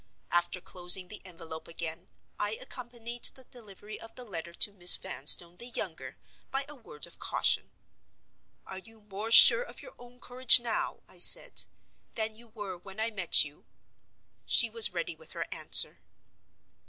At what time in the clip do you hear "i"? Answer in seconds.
2.39-2.55, 11.07-11.19, 12.99-13.11